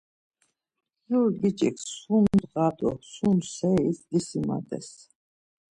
Jur 1.07 1.27
biç̌ik 1.41 1.77
sum 1.99 2.25
ndğa 2.39 2.67
do 2.77 2.91
sum 3.13 3.37
seris 3.53 3.99
disimades. 4.09 4.89